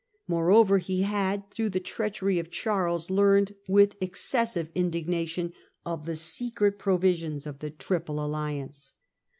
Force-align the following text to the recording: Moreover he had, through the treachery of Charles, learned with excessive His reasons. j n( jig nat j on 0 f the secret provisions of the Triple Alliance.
Moreover 0.27 0.79
he 0.79 1.03
had, 1.03 1.51
through 1.51 1.69
the 1.69 1.79
treachery 1.79 2.39
of 2.39 2.49
Charles, 2.49 3.11
learned 3.11 3.53
with 3.67 3.97
excessive 4.01 4.71
His 4.73 4.75
reasons. 4.77 4.81
j 4.81 4.85
n( 4.85 4.91
jig 5.05 5.09
nat 5.09 5.25
j 5.27 5.41
on 5.85 5.97
0 5.97 6.01
f 6.01 6.05
the 6.07 6.15
secret 6.15 6.79
provisions 6.79 7.45
of 7.45 7.59
the 7.59 7.69
Triple 7.69 8.19
Alliance. 8.25 8.95